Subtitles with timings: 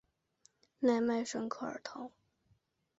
[0.79, 2.11] 奈迈什科尔陶。